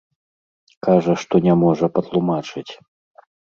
Кажа, 0.87 1.13
што 1.25 1.35
не 1.49 1.53
можа 1.65 1.91
патлумачыць. 1.99 2.67